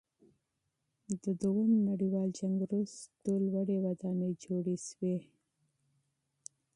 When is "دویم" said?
1.41-1.73